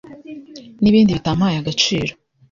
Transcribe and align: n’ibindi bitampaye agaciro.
n’ibindi 0.81 1.15
bitampaye 1.17 1.57
agaciro. 1.59 2.11